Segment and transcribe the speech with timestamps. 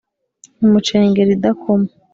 [0.63, 1.87] imucengera idakoma.